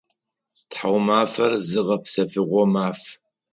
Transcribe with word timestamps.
Тхьаумафэр 0.69 1.51
зыгъэпсэфыгъо 1.67 2.63
маф. 2.73 3.01